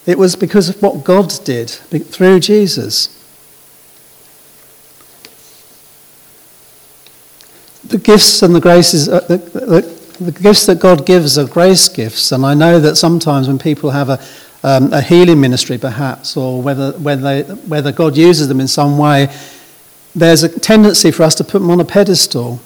It 0.06 0.18
was 0.18 0.36
because 0.36 0.70
of 0.70 0.82
what 0.82 1.04
God 1.04 1.34
did 1.46 1.70
through 1.70 2.42
Jesus. 2.42 3.20
The 7.86 7.98
gifts 7.98 8.42
and 8.42 8.56
the 8.56 8.60
graces, 8.60 9.08
uh, 9.08 9.22
the, 9.22 9.38
the, 9.38 10.24
the, 10.24 10.32
gifts 10.32 10.66
that 10.66 10.80
God 10.80 11.06
gives 11.06 11.38
are 11.38 11.48
grace 11.48 11.88
gifts. 11.88 12.32
And 12.32 12.46
I 12.46 12.54
know 12.54 12.80
that 12.80 12.96
sometimes 12.96 13.48
when 13.48 13.60
people 13.60 13.92
have 13.92 14.10
a, 14.10 14.20
um, 14.64 14.92
a 14.92 15.02
healing 15.02 15.40
ministry, 15.40 15.78
perhaps, 15.78 16.36
or 16.36 16.62
whether, 16.62 16.92
they, 16.92 17.44
whether 17.44 17.92
God 17.92 18.18
uses 18.18 18.48
them 18.48 18.60
in 18.60 18.68
some 18.68 18.98
way, 18.98 19.34
there's 20.16 20.44
a 20.44 20.60
tendency 20.60 21.12
for 21.12 21.24
us 21.24 21.36
to 21.36 21.44
put 21.44 21.60
them 21.60 21.72
on 21.72 21.80
a 21.80 21.86
pedestal. 21.86 22.60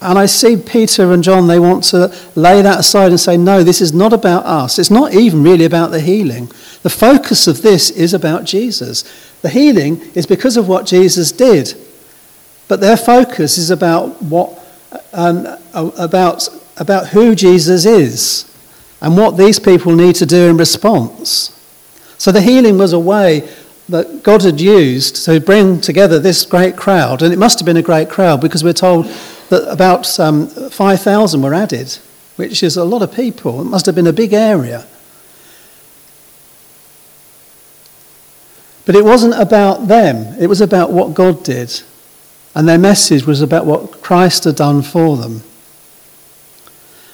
And 0.00 0.18
I 0.18 0.26
see 0.26 0.56
Peter 0.56 1.12
and 1.12 1.24
John, 1.24 1.48
they 1.48 1.58
want 1.58 1.82
to 1.84 2.14
lay 2.36 2.62
that 2.62 2.80
aside 2.80 3.10
and 3.10 3.18
say, 3.18 3.36
no, 3.36 3.64
this 3.64 3.80
is 3.80 3.92
not 3.92 4.12
about 4.12 4.44
us. 4.46 4.78
It's 4.78 4.90
not 4.90 5.12
even 5.12 5.42
really 5.42 5.64
about 5.64 5.90
the 5.90 6.00
healing. 6.00 6.46
The 6.82 6.90
focus 6.90 7.48
of 7.48 7.62
this 7.62 7.90
is 7.90 8.14
about 8.14 8.44
Jesus. 8.44 9.02
The 9.42 9.48
healing 9.48 10.00
is 10.14 10.26
because 10.26 10.56
of 10.56 10.68
what 10.68 10.86
Jesus 10.86 11.32
did. 11.32 11.74
But 12.68 12.80
their 12.80 12.96
focus 12.96 13.58
is 13.58 13.70
about 13.70 14.22
what 14.22 14.58
um, 15.12 15.46
about, 15.74 16.48
about 16.76 17.08
who 17.08 17.34
Jesus 17.34 17.84
is 17.84 18.44
and 19.00 19.16
what 19.16 19.36
these 19.36 19.58
people 19.58 19.94
need 19.94 20.14
to 20.16 20.26
do 20.26 20.48
in 20.48 20.56
response. 20.56 21.54
So 22.18 22.32
the 22.32 22.40
healing 22.40 22.78
was 22.78 22.92
a 22.92 22.98
way 22.98 23.48
that 23.88 24.22
God 24.22 24.42
had 24.42 24.60
used 24.60 25.24
to 25.24 25.40
bring 25.40 25.80
together 25.80 26.18
this 26.18 26.44
great 26.44 26.76
crowd, 26.76 27.22
and 27.22 27.32
it 27.32 27.38
must 27.38 27.58
have 27.58 27.66
been 27.66 27.76
a 27.76 27.82
great 27.82 28.10
crowd 28.10 28.40
because 28.40 28.62
we're 28.62 28.72
told 28.72 29.06
that 29.48 29.70
about 29.70 30.18
um, 30.20 30.46
5,000 30.46 31.42
were 31.42 31.54
added, 31.54 31.98
which 32.36 32.62
is 32.62 32.76
a 32.76 32.84
lot 32.84 33.02
of 33.02 33.14
people. 33.14 33.60
It 33.60 33.64
must 33.64 33.86
have 33.86 33.94
been 33.94 34.06
a 34.06 34.12
big 34.12 34.32
area. 34.32 34.86
But 38.84 38.96
it 38.96 39.04
wasn't 39.04 39.34
about 39.38 39.88
them, 39.88 40.34
it 40.40 40.46
was 40.46 40.60
about 40.60 40.92
what 40.92 41.14
God 41.14 41.44
did. 41.44 41.82
And 42.54 42.66
their 42.66 42.78
message 42.78 43.26
was 43.26 43.42
about 43.42 43.66
what 43.66 44.00
Christ 44.00 44.44
had 44.44 44.56
done 44.56 44.82
for 44.82 45.16
them. 45.16 45.42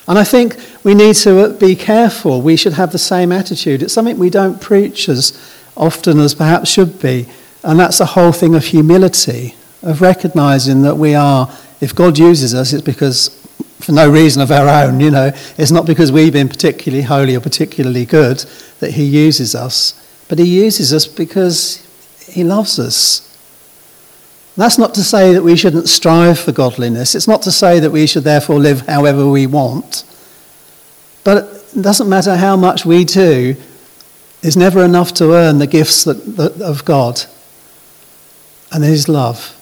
And 0.07 0.19
I 0.19 0.25
think 0.25 0.57
we 0.85 0.95
need 0.95 1.17
to 1.17 1.55
be 1.55 1.75
careful. 1.75 2.43
We 2.43 2.57
should 2.57 2.75
have 2.75 2.93
the 2.93 2.99
same 2.99 3.33
attitude. 3.33 3.83
It's 3.83 3.93
something 3.93 4.19
we 4.19 4.31
don't 4.31 4.61
preach 4.61 5.09
as 5.09 5.33
often 5.77 6.21
as 6.21 6.35
perhaps 6.35 6.71
should 6.71 7.01
be. 7.01 7.27
And 7.63 7.81
that's 7.81 7.99
the 7.99 8.07
whole 8.07 8.33
thing 8.33 8.55
of 8.55 8.67
humility, 8.67 9.55
of 9.83 10.03
recognizing 10.03 10.83
that 10.83 10.97
we 10.97 11.15
are 11.15 11.51
if 11.81 11.95
God 11.95 12.19
uses 12.19 12.55
us, 12.55 12.73
it's 12.73 12.83
because 12.83 13.29
for 13.81 13.93
no 13.93 14.11
reason 14.11 14.41
of 14.41 14.51
our 14.51 14.69
own, 14.69 15.01
you 15.01 15.11
know. 15.11 15.33
It's 15.59 15.71
not 15.71 15.87
because 15.87 16.11
we've 16.11 16.33
been 16.33 16.49
particularly 16.49 17.03
holy 17.03 17.37
or 17.37 17.41
particularly 17.41 18.07
good 18.07 18.39
that 18.81 18.93
He 18.93 19.05
uses 19.05 19.55
us, 19.55 19.93
but 20.29 20.39
He 20.39 20.63
uses 20.65 20.93
us 20.93 21.07
because 21.07 21.85
He 22.27 22.45
loves 22.45 22.79
us. 22.79 23.21
That's 24.57 24.79
not 24.79 24.95
to 24.95 25.03
say 25.03 25.33
that 25.35 25.43
we 25.43 25.57
shouldn't 25.57 25.89
strive 25.89 26.39
for 26.39 26.53
godliness. 26.53 27.15
It's 27.15 27.27
not 27.27 27.43
to 27.43 27.53
say 27.53 27.81
that 27.81 27.91
we 27.91 28.07
should 28.07 28.23
therefore 28.23 28.61
live 28.61 28.87
however 28.87 29.29
we 29.29 29.47
want. 29.47 30.05
But 31.25 31.65
it 31.77 31.83
doesn't 31.83 32.09
matter 32.09 32.37
how 32.37 32.57
much 32.57 32.87
we 32.87 33.05
do, 33.05 33.57
it's 34.43 34.57
never 34.57 34.85
enough 34.85 35.13
to 35.15 35.33
earn 35.33 35.59
the 35.59 35.67
gifts 35.67 36.05
that, 36.05 36.37
that, 36.37 36.61
of 36.61 36.85
God 36.85 37.23
and 38.71 38.85
His 38.85 39.09
love. 39.09 39.57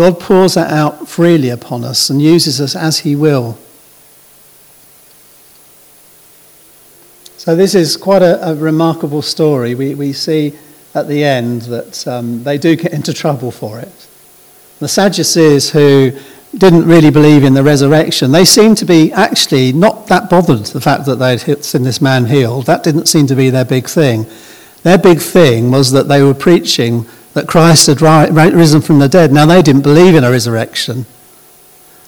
God 0.00 0.18
pours 0.18 0.54
that 0.54 0.72
out 0.72 1.10
freely 1.10 1.50
upon 1.50 1.84
us 1.84 2.08
and 2.08 2.22
uses 2.22 2.58
us 2.58 2.74
as 2.74 3.00
He 3.00 3.14
will. 3.14 3.58
So, 7.36 7.54
this 7.54 7.74
is 7.74 7.98
quite 7.98 8.22
a, 8.22 8.48
a 8.48 8.54
remarkable 8.54 9.20
story. 9.20 9.74
We, 9.74 9.94
we 9.94 10.14
see 10.14 10.54
at 10.94 11.06
the 11.06 11.22
end 11.22 11.62
that 11.62 12.08
um, 12.08 12.44
they 12.44 12.56
do 12.56 12.76
get 12.76 12.94
into 12.94 13.12
trouble 13.12 13.50
for 13.50 13.78
it. 13.78 14.08
The 14.78 14.88
Sadducees, 14.88 15.70
who 15.70 16.12
didn't 16.56 16.86
really 16.86 17.10
believe 17.10 17.44
in 17.44 17.52
the 17.52 17.62
resurrection, 17.62 18.32
they 18.32 18.46
seemed 18.46 18.78
to 18.78 18.86
be 18.86 19.12
actually 19.12 19.70
not 19.74 20.06
that 20.06 20.30
bothered 20.30 20.64
the 20.64 20.80
fact 20.80 21.04
that 21.04 21.16
they'd 21.16 21.62
seen 21.62 21.82
this 21.82 22.00
man 22.00 22.24
healed. 22.24 22.64
That 22.64 22.84
didn't 22.84 23.04
seem 23.04 23.26
to 23.26 23.36
be 23.36 23.50
their 23.50 23.66
big 23.66 23.86
thing. 23.86 24.24
Their 24.82 24.96
big 24.96 25.18
thing 25.18 25.70
was 25.70 25.92
that 25.92 26.08
they 26.08 26.22
were 26.22 26.32
preaching 26.32 27.04
that 27.34 27.46
Christ 27.46 27.86
had 27.86 28.00
risen 28.00 28.80
from 28.80 28.98
the 28.98 29.08
dead. 29.08 29.32
Now, 29.32 29.46
they 29.46 29.62
didn't 29.62 29.82
believe 29.82 30.14
in 30.14 30.24
a 30.24 30.30
resurrection. 30.30 31.06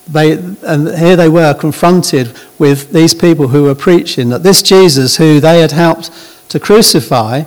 They, 0.08 0.32
and 0.32 0.88
here 0.98 1.14
they 1.14 1.28
were 1.28 1.54
confronted 1.54 2.36
with 2.58 2.92
these 2.92 3.14
people 3.14 3.48
who 3.48 3.64
were 3.64 3.74
preaching 3.74 4.30
that 4.30 4.42
this 4.42 4.60
Jesus, 4.62 5.16
who 5.16 5.38
they 5.38 5.60
had 5.60 5.70
helped 5.70 6.10
to 6.48 6.58
crucify, 6.58 7.44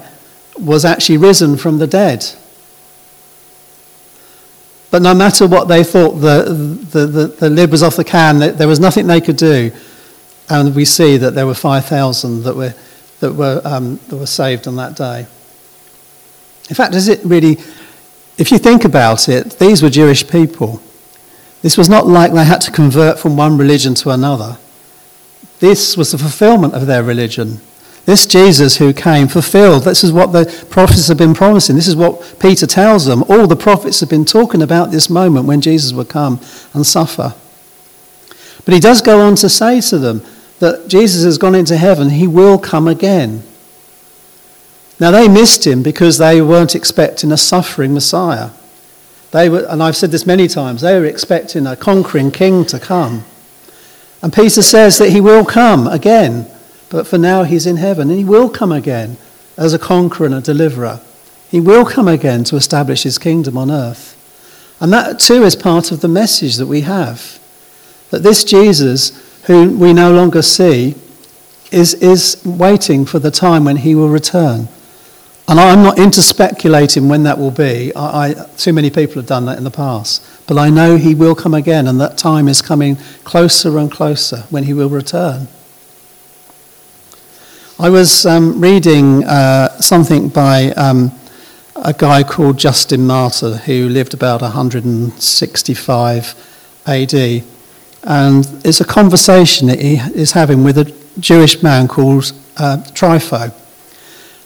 was 0.58 0.86
actually 0.86 1.18
risen 1.18 1.58
from 1.58 1.80
the 1.80 1.88
dead. 1.88 2.26
But 4.90 5.02
no 5.02 5.14
matter 5.14 5.46
what 5.46 5.68
they 5.68 5.84
thought 5.84 6.12
the, 6.12 6.44
the, 6.92 7.06
the, 7.06 7.28
the 7.28 7.50
lid 7.50 7.72
was 7.72 7.84
off 7.84 7.98
the 7.98 8.06
can, 8.06 8.40
there 8.56 8.68
was 8.68 8.80
nothing 8.80 9.08
they 9.08 9.20
could 9.20 9.36
do. 9.36 9.72
And 10.50 10.74
we 10.74 10.86
see 10.86 11.18
that 11.18 11.32
there 11.32 11.46
were 11.46 11.56
5,000 11.56 12.44
that 12.44 12.56
were, 12.56 12.74
that, 13.20 13.34
were, 13.34 13.62
um, 13.66 14.00
that 14.08 14.16
were 14.16 14.26
saved 14.26 14.68
on 14.68 14.78
that 14.78 14.96
day. 14.96 15.28
In 16.70 16.76
fact, 16.76 16.96
is 16.96 17.08
it 17.08 17.24
really, 17.24 17.58
if 18.38 18.52
you 18.52 18.58
think 18.58 18.86
about 18.86 19.30
it, 19.30 19.60
these 19.60 19.84
were 19.84 19.90
Jewish 19.90 20.28
people. 20.28 20.82
This 21.62 21.78
was 21.78 21.90
not 21.90 22.08
like 22.08 22.32
they 22.32 22.46
had 22.46 22.62
to 22.62 22.72
convert 22.72 23.20
from 23.20 23.38
one 23.38 23.58
religion 23.58 23.96
to 23.96 24.12
another. 24.12 24.58
This 25.60 25.96
was 25.96 26.12
the 26.12 26.18
fulfillment 26.18 26.74
of 26.74 26.86
their 26.86 27.04
religion. 27.04 27.62
This 28.06 28.28
Jesus 28.28 28.78
who 28.78 28.94
came 28.94 29.28
fulfilled. 29.28 29.84
This 29.84 30.04
is 30.04 30.12
what 30.12 30.32
the 30.32 30.46
prophets 30.70 31.08
have 31.08 31.18
been 31.18 31.34
promising. 31.34 31.76
This 31.76 31.88
is 31.88 31.96
what 31.96 32.38
Peter 32.40 32.68
tells 32.68 33.06
them. 33.06 33.24
All 33.24 33.48
the 33.48 33.56
prophets 33.56 34.00
have 34.02 34.10
been 34.10 34.26
talking 34.26 34.62
about 34.62 34.92
this 34.92 35.10
moment 35.10 35.48
when 35.48 35.62
Jesus 35.62 35.92
would 35.92 36.10
come 36.10 36.40
and 36.74 36.86
suffer. 36.86 37.34
But 38.64 38.74
he 38.74 38.80
does 38.80 39.02
go 39.02 39.22
on 39.22 39.36
to 39.38 39.50
say 39.50 39.82
to 39.82 39.98
them 39.98 40.24
that 40.60 40.88
Jesus 40.88 41.24
has 41.24 41.38
gone 41.38 41.56
into 41.56 41.78
heaven. 41.78 42.12
He 42.12 42.28
will 42.28 42.60
come 42.60 42.88
again. 42.88 43.44
Now 45.00 45.12
they 45.12 45.28
missed 45.28 45.68
him 45.68 45.84
because 45.84 46.18
they 46.18 46.42
weren't 46.42 46.76
expecting 46.76 47.32
a 47.32 47.38
suffering 47.38 47.94
Messiah. 47.94 48.52
They 49.32 49.50
were, 49.50 49.66
and 49.70 49.84
I've 49.84 49.98
said 49.98 50.12
this 50.12 50.26
many 50.26 50.48
times, 50.48 50.82
they 50.82 50.98
were 50.98 51.06
expecting 51.06 51.68
a 51.68 51.76
conquering 51.76 52.32
king 52.32 52.64
to 52.66 52.80
come. 52.80 53.26
And 54.22 54.32
Peter 54.32 54.62
says 54.62 54.98
that 54.98 55.10
he 55.10 55.20
will 55.20 55.46
come 55.46 55.88
again. 55.88 56.48
But 56.90 57.06
for 57.06 57.18
now, 57.18 57.44
he's 57.44 57.66
in 57.66 57.78
heaven, 57.78 58.10
and 58.10 58.18
he 58.18 58.24
will 58.24 58.50
come 58.50 58.72
again 58.72 59.18
as 59.58 59.74
a 59.74 59.80
conqueror 59.80 60.28
and 60.28 60.36
a 60.36 60.42
deliverer. 60.42 61.02
He 61.50 61.60
will 61.60 61.86
come 61.86 62.08
again 62.08 62.44
to 62.46 62.56
establish 62.56 63.04
his 63.04 63.18
kingdom 63.18 63.58
on 63.58 63.70
earth. 63.70 64.14
And 64.80 64.94
that 64.94 65.20
too 65.20 65.44
is 65.44 65.56
part 65.56 65.92
of 65.92 66.02
the 66.02 66.08
message 66.08 66.56
that 66.56 66.68
we 66.68 66.82
have. 66.82 67.40
That 68.12 68.24
this 68.24 68.44
Jesus, 68.44 69.42
who 69.48 69.78
we 69.78 69.94
no 69.94 70.14
longer 70.14 70.42
see, 70.42 70.96
is, 71.72 71.94
is 71.96 72.42
waiting 72.46 73.06
for 73.06 73.20
the 73.20 73.32
time 73.32 73.66
when 73.66 73.78
he 73.78 73.96
will 73.96 74.10
return. 74.10 74.68
And 75.48 75.60
I'm 75.60 75.84
not 75.84 76.00
into 76.00 76.24
speculating 76.24 77.08
when 77.08 77.22
that 77.24 77.38
will 77.38 77.52
be. 77.52 77.94
I, 77.96 78.30
I, 78.30 78.34
too 78.58 78.74
many 78.74 78.90
people 78.90 79.16
have 79.16 79.28
done 79.28 79.46
that 79.46 79.60
in 79.60 79.64
the 79.64 79.70
past. 79.72 80.26
But 80.48 80.58
I 80.58 80.72
know 80.72 80.98
he 80.98 81.14
will 81.14 81.36
come 81.36 81.54
again, 81.54 81.88
and 81.88 82.02
that 82.02 82.18
time 82.18 82.48
is 82.48 82.64
coming 82.64 82.96
closer 83.24 83.78
and 83.78 83.92
closer 83.92 84.46
when 84.50 84.64
he 84.64 84.74
will 84.74 84.90
return. 84.90 85.48
I 87.78 87.90
was 87.92 88.26
um, 88.26 88.60
reading 88.60 89.24
uh, 89.26 89.70
something 89.80 90.30
by 90.30 90.72
um, 90.72 91.12
a 91.76 91.94
guy 91.94 92.24
called 92.24 92.58
Justin 92.58 93.06
Martyr 93.06 93.58
who 93.58 93.90
lived 93.90 94.14
about 94.14 94.42
165 94.42 96.36
AD. 96.88 97.14
And 98.04 98.48
it's 98.64 98.80
a 98.82 98.86
conversation 98.86 99.68
that 99.68 99.80
he 99.82 99.96
is 99.96 100.32
having 100.32 100.64
with 100.64 100.78
a 100.78 100.92
Jewish 101.20 101.62
man 101.62 101.88
called 101.88 102.32
uh, 102.58 102.78
Trypho. 102.94 103.54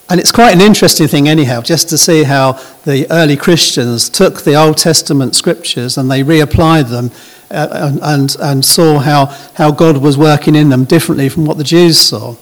And 0.10 0.20
it's 0.20 0.32
quite 0.32 0.56
an 0.56 0.62
interesting 0.62 1.08
thing, 1.08 1.30
anyhow, 1.30 1.62
just 1.62 1.88
to 1.90 1.98
see 1.98 2.24
how 2.24 2.54
the 2.84 3.06
early 3.12 3.38
Christians 3.38 4.10
took 4.10 4.42
the 4.42 4.56
Old 4.56 4.78
Testament 4.78 5.36
scriptures 5.36 6.00
and 6.00 6.10
they 6.10 6.24
reapplied 6.24 6.90
them 6.90 7.12
uh, 7.52 8.00
and, 8.02 8.36
and, 8.40 8.66
saw 8.66 8.98
how, 8.98 9.28
how 9.54 9.72
God 9.72 9.98
was 9.98 10.18
working 10.18 10.56
in 10.56 10.70
them 10.70 10.86
differently 10.86 11.30
from 11.30 11.46
what 11.46 11.58
the 11.58 11.64
Jews 11.64 12.00
saw. 12.00 12.36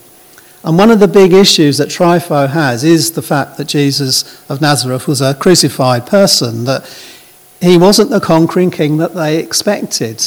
And 0.64 0.78
one 0.78 0.92
of 0.92 1.00
the 1.00 1.10
big 1.10 1.34
issues 1.34 1.78
that 1.78 1.90
Trypho 1.90 2.50
has 2.50 2.86
is 2.86 3.12
the 3.12 3.22
fact 3.22 3.58
that 3.58 3.68
Jesus 3.68 4.50
of 4.50 4.62
Nazareth 4.62 5.08
was 5.08 5.22
a 5.22 5.34
crucified 5.34 6.08
person, 6.08 6.64
that 6.66 6.86
he 7.62 7.78
wasn't 7.78 8.12
the 8.12 8.20
conquering 8.22 8.72
king 8.72 8.98
that 8.98 9.14
they 9.14 9.40
expected. 9.40 10.24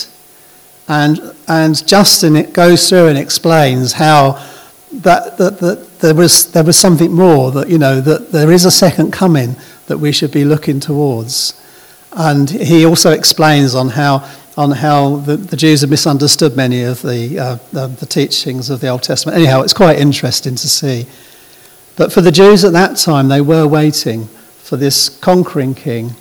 And, 0.88 1.35
and 1.48 1.87
Justin 1.87 2.50
goes 2.53 2.88
through 2.88 3.09
and 3.09 3.18
explains 3.18 3.94
how 3.94 4.46
that, 4.92 5.38
that, 5.38 5.59
that 5.59 5.98
there, 6.00 6.14
was, 6.14 6.50
there 6.53 6.64
was 6.64 6.76
something 6.76 7.12
more, 7.12 7.50
that, 7.53 7.68
you 7.68 7.79
know, 7.79 8.00
that 8.00 8.33
there 8.33 8.50
is 8.50 8.64
a 8.64 8.70
second 8.70 9.12
coming 9.12 9.57
that 9.87 9.98
we 9.98 10.12
should 10.12 10.33
be 10.33 10.44
looking 10.44 10.81
towards. 10.81 11.57
And 12.12 12.50
he 12.50 12.85
also 12.85 13.12
explains 13.12 13.74
on 13.74 13.90
how 13.90 14.29
on 14.57 14.72
how 14.72 15.16
the, 15.16 15.37
the 15.37 15.57
Jews 15.57 15.81
have 15.81 15.90
misunderstood 15.90 16.57
many 16.57 16.83
of 16.83 17.00
the, 17.03 17.38
uh, 17.38 17.55
the, 17.72 17.87
the 17.87 18.05
teachings 18.05 18.68
of 18.68 18.81
the 18.81 18.88
Old 18.88 19.03
Testament. 19.03 19.38
Anyhow, 19.38 19.62
it's 19.62 19.72
quite 19.72 19.98
interesting 19.98 20.55
to 20.55 20.68
see. 20.68 21.07
But 21.96 22.12
for 22.12 22.20
the 22.20 22.33
Jews 22.33 22.64
at 22.64 22.72
that 22.72 22.96
time, 22.96 23.29
they 23.29 23.40
were 23.40 23.66
waiting 23.66 24.26
for 24.26 24.76
this 24.76 25.09
conquering 25.09 25.74
king. 25.74 26.14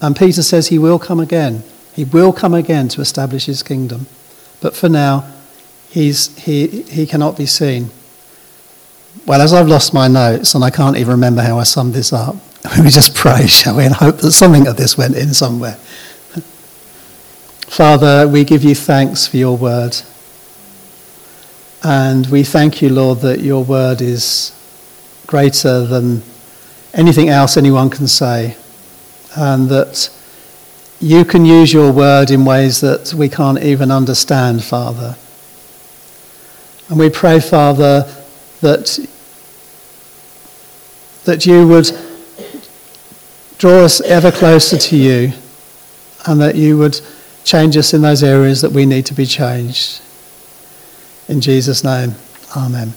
And 0.00 0.16
Peter 0.16 0.42
says 0.42 0.68
he 0.68 0.78
will 0.78 0.98
come 0.98 1.20
again. 1.20 1.62
He 1.94 2.04
will 2.04 2.32
come 2.32 2.54
again 2.54 2.88
to 2.88 3.00
establish 3.00 3.46
his 3.46 3.62
kingdom. 3.62 4.06
But 4.60 4.74
for 4.74 4.88
now, 4.88 5.30
he's, 5.92 6.36
he, 6.38 6.82
he 6.82 7.06
cannot 7.06 7.36
be 7.36 7.46
seen. 7.46 7.90
Well, 9.26 9.42
as 9.42 9.52
I've 9.52 9.68
lost 9.68 9.92
my 9.92 10.08
notes 10.08 10.54
and 10.54 10.64
I 10.64 10.70
can't 10.70 10.96
even 10.96 11.12
remember 11.12 11.42
how 11.42 11.58
I 11.58 11.64
summed 11.64 11.92
this 11.92 12.12
up, 12.12 12.34
we 12.82 12.88
just 12.88 13.14
pray, 13.14 13.46
shall 13.46 13.76
we, 13.76 13.84
and 13.84 13.94
hope 13.94 14.18
that 14.18 14.32
something 14.32 14.66
of 14.66 14.76
this 14.76 14.96
went 14.96 15.14
in 15.16 15.34
somewhere. 15.34 15.76
Father, 17.68 18.26
we 18.26 18.44
give 18.44 18.64
you 18.64 18.74
thanks 18.74 19.26
for 19.26 19.36
your 19.36 19.56
word. 19.56 19.96
And 21.82 22.26
we 22.28 22.42
thank 22.42 22.80
you, 22.80 22.88
Lord, 22.88 23.20
that 23.20 23.40
your 23.40 23.64
word 23.64 24.00
is 24.00 24.52
greater 25.26 25.84
than 25.84 26.22
anything 26.94 27.28
else 27.28 27.56
anyone 27.56 27.90
can 27.90 28.06
say. 28.08 28.56
And 29.36 29.68
that 29.68 30.10
you 31.00 31.24
can 31.24 31.44
use 31.44 31.72
your 31.72 31.92
word 31.92 32.30
in 32.30 32.44
ways 32.44 32.80
that 32.80 33.12
we 33.14 33.28
can't 33.28 33.62
even 33.62 33.90
understand, 33.90 34.62
Father. 34.62 35.16
And 36.88 36.98
we 36.98 37.10
pray, 37.10 37.40
Father, 37.40 38.10
that, 38.60 38.98
that 41.24 41.46
you 41.46 41.66
would 41.68 41.90
draw 43.58 43.84
us 43.84 44.00
ever 44.00 44.30
closer 44.30 44.76
to 44.76 44.96
you 44.96 45.32
and 46.26 46.40
that 46.40 46.54
you 46.54 46.78
would 46.78 47.00
Change 47.44 47.76
us 47.76 47.92
in 47.92 48.02
those 48.02 48.22
areas 48.22 48.60
that 48.60 48.70
we 48.70 48.86
need 48.86 49.06
to 49.06 49.14
be 49.14 49.26
changed. 49.26 50.00
In 51.28 51.40
Jesus' 51.40 51.82
name, 51.82 52.14
Amen. 52.56 52.92